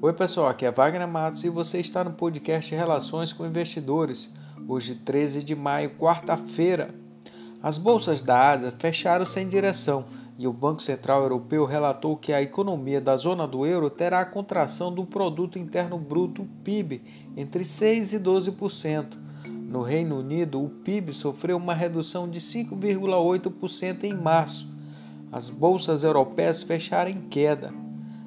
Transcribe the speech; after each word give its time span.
Oi, 0.00 0.12
pessoal, 0.12 0.46
aqui 0.46 0.64
é 0.64 0.70
Wagner 0.70 1.08
Matos 1.08 1.42
e 1.42 1.48
você 1.48 1.80
está 1.80 2.04
no 2.04 2.12
podcast 2.12 2.72
Relações 2.72 3.32
com 3.32 3.44
Investidores. 3.44 4.30
Hoje, 4.68 4.94
13 4.94 5.42
de 5.42 5.56
maio, 5.56 5.90
quarta-feira. 5.98 6.94
As 7.60 7.78
bolsas 7.78 8.22
da 8.22 8.48
Ásia 8.48 8.72
fecharam 8.78 9.24
sem 9.24 9.48
direção 9.48 10.04
e 10.38 10.46
o 10.46 10.52
Banco 10.52 10.80
Central 10.80 11.22
Europeu 11.22 11.64
relatou 11.64 12.16
que 12.16 12.32
a 12.32 12.40
economia 12.40 13.00
da 13.00 13.16
zona 13.16 13.44
do 13.44 13.66
euro 13.66 13.90
terá 13.90 14.20
a 14.20 14.24
contração 14.24 14.94
do 14.94 15.04
produto 15.04 15.58
interno 15.58 15.98
bruto 15.98 16.46
PIB 16.62 17.02
entre 17.36 17.64
6 17.64 18.12
e 18.12 18.20
12%. 18.20 19.18
No 19.68 19.82
Reino 19.82 20.20
Unido, 20.20 20.62
o 20.62 20.70
PIB 20.70 21.12
sofreu 21.12 21.56
uma 21.56 21.74
redução 21.74 22.30
de 22.30 22.40
5,8% 22.40 24.04
em 24.04 24.14
março. 24.14 24.72
As 25.32 25.50
bolsas 25.50 26.04
europeias 26.04 26.62
fecharam 26.62 27.10
em 27.10 27.20
queda. 27.22 27.74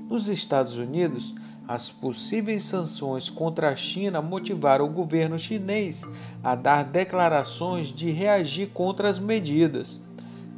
Nos 0.09 0.27
Estados 0.27 0.75
Unidos, 0.75 1.33
as 1.73 1.89
possíveis 1.89 2.63
sanções 2.63 3.29
contra 3.29 3.69
a 3.69 3.75
China 3.75 4.21
motivaram 4.21 4.85
o 4.85 4.89
governo 4.89 5.39
chinês 5.39 6.05
a 6.43 6.55
dar 6.55 6.83
declarações 6.83 7.87
de 7.87 8.11
reagir 8.11 8.67
contra 8.73 9.07
as 9.07 9.17
medidas 9.17 10.01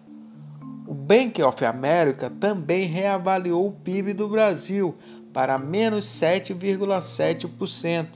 O 0.86 0.94
Bank 0.94 1.42
of 1.42 1.66
America 1.66 2.30
também 2.30 2.86
reavaliou 2.86 3.68
o 3.68 3.72
PIB 3.72 4.14
do 4.14 4.30
Brasil 4.30 4.96
para 5.34 5.58
menos 5.58 6.06
7,7%. 6.06 8.08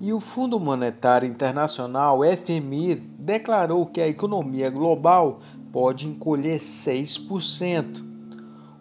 E 0.00 0.12
o 0.12 0.20
Fundo 0.20 0.60
Monetário 0.60 1.28
Internacional, 1.28 2.20
FMI, 2.22 2.96
declarou 3.18 3.86
que 3.86 4.00
a 4.00 4.08
economia 4.08 4.68
global 4.68 5.40
pode 5.72 6.06
encolher 6.06 6.58
6%. 6.58 8.13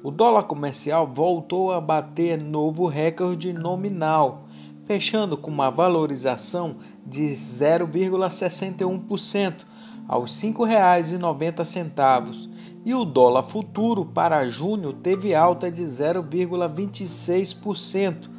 O 0.04 0.12
dólar 0.12 0.44
comercial 0.44 1.08
voltou 1.08 1.72
a 1.72 1.80
bater 1.80 2.38
novo 2.38 2.88
recorde 2.88 3.54
nominal, 3.54 4.44
fechando 4.84 5.38
com 5.38 5.50
uma 5.50 5.70
valorização 5.70 6.76
de 7.06 7.32
0,61% 7.32 9.64
aos 10.06 10.42
R$ 10.42 10.50
5,90 10.50 12.50
e 12.86 12.94
o 12.94 13.06
dólar 13.06 13.44
futuro 13.44 14.04
para 14.04 14.46
junho 14.46 14.92
teve 14.92 15.34
alta 15.34 15.72
de 15.72 15.84
0,26% 15.84 18.30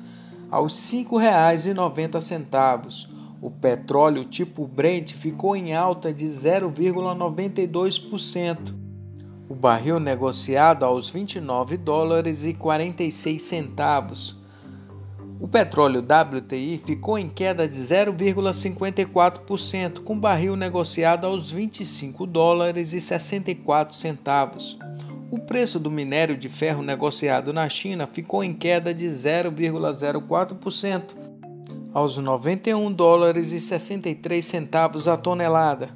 aos 0.51 0.93
R$ 0.93 1.05
5,90. 1.05 3.09
O 3.41 3.51
petróleo 3.51 4.27
tipo 4.27 4.67
Brent 4.67 5.15
ficou 5.15 5.57
em 5.57 5.75
alta 5.75 6.13
de 6.13 6.27
0,92%. 6.27 8.84
O 9.49 9.55
barril 9.55 10.00
negociado 10.00 10.84
aos 10.84 11.10
29 11.10 11.77
dólares 11.77 12.44
e 12.44 12.55
46 12.55 13.43
centavos 13.43 14.44
o 15.44 15.47
petróleo 15.47 16.00
WTI 16.00 16.81
ficou 16.82 17.19
em 17.19 17.28
queda 17.28 17.69
de 17.69 17.75
0,54%, 17.75 20.03
com 20.03 20.19
barril 20.19 20.56
negociado 20.56 21.27
aos 21.27 21.53
25 21.53 22.27
dólares 22.27 22.94
e 22.94 23.00
64 23.00 23.94
centavos. 23.94 24.78
O 25.31 25.38
preço 25.38 25.78
do 25.78 25.91
minério 25.91 26.34
de 26.34 26.49
ferro 26.49 26.82
negociado 26.82 27.53
na 27.53 27.69
China 27.69 28.09
ficou 28.11 28.43
em 28.43 28.55
queda 28.55 28.94
de 28.94 29.05
0,04%, 29.05 31.03
aos 31.93 32.16
91 32.16 32.91
dólares 32.91 33.53
e 33.53 33.61
63 33.61 34.43
centavos 34.43 35.06
a 35.06 35.19
tonelada, 35.19 35.91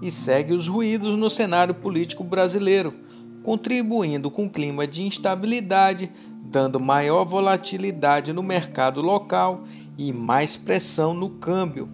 e 0.00 0.10
segue 0.10 0.52
os 0.52 0.66
ruídos 0.68 1.16
no 1.16 1.30
cenário 1.30 1.74
político 1.74 2.22
brasileiro, 2.22 2.94
contribuindo 3.42 4.30
com 4.30 4.48
clima 4.48 4.86
de 4.86 5.02
instabilidade 5.02 6.10
dando 6.46 6.78
maior 6.78 7.24
volatilidade 7.24 8.32
no 8.32 8.42
mercado 8.42 9.00
local 9.00 9.64
e 9.98 10.12
mais 10.12 10.56
pressão 10.56 11.12
no 11.12 11.30
câmbio. 11.30 11.88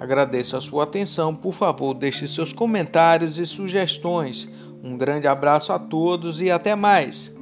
Agradeço 0.00 0.56
a 0.56 0.60
sua 0.60 0.84
atenção, 0.84 1.34
por 1.34 1.52
favor, 1.52 1.94
deixe 1.94 2.26
seus 2.26 2.52
comentários 2.52 3.38
e 3.38 3.46
sugestões. 3.46 4.48
Um 4.82 4.96
grande 4.96 5.26
abraço 5.26 5.72
a 5.72 5.78
todos 5.78 6.40
e 6.40 6.50
até 6.50 6.74
mais! 6.74 7.33